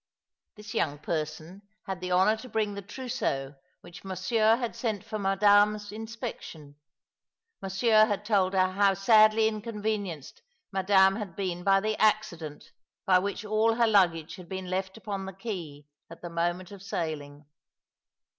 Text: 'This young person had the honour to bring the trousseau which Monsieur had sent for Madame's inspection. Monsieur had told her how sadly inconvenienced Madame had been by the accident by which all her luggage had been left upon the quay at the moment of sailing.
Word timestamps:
'This 0.55 0.73
young 0.73 0.97
person 0.97 1.61
had 1.85 2.01
the 2.01 2.11
honour 2.11 2.35
to 2.37 2.49
bring 2.49 2.73
the 2.73 2.81
trousseau 2.81 3.53
which 3.81 4.03
Monsieur 4.03 4.55
had 4.55 4.75
sent 4.75 5.03
for 5.03 5.19
Madame's 5.19 5.91
inspection. 5.91 6.75
Monsieur 7.61 8.07
had 8.07 8.25
told 8.25 8.53
her 8.53 8.71
how 8.71 8.95
sadly 8.95 9.47
inconvenienced 9.47 10.41
Madame 10.71 11.17
had 11.17 11.35
been 11.35 11.63
by 11.63 11.79
the 11.81 11.95
accident 12.01 12.71
by 13.05 13.19
which 13.19 13.45
all 13.45 13.75
her 13.75 13.85
luggage 13.85 14.37
had 14.37 14.49
been 14.49 14.71
left 14.71 14.97
upon 14.97 15.27
the 15.27 15.33
quay 15.33 15.85
at 16.09 16.23
the 16.23 16.31
moment 16.31 16.71
of 16.71 16.81
sailing. 16.81 17.45